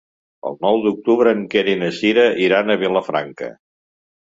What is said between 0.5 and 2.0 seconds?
El nou d'octubre en Quer i na